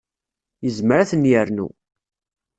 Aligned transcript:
Yezmer 0.65 0.97
ad 0.99 1.07
ten-yernu. 1.09 1.67